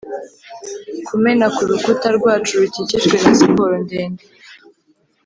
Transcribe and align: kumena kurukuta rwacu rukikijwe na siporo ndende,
kumena 1.07 1.45
kurukuta 1.55 2.07
rwacu 2.17 2.53
rukikijwe 2.61 3.15
na 3.23 3.31
siporo 3.39 3.75
ndende, 3.83 4.23